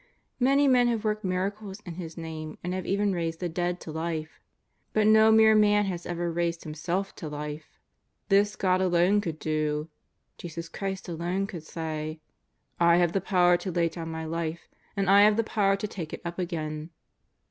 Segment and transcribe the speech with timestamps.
[0.39, 3.91] Many men have worked miracles in His l^ame and have even raised the dead to
[3.91, 4.39] life.
[4.93, 7.77] But no mere man has ever raised himself to life.
[8.27, 9.89] This God alone could do.
[10.39, 14.67] Jesus Christ alone could say:^' I have power to lay down My life,
[14.97, 16.89] and I have power to take it up again."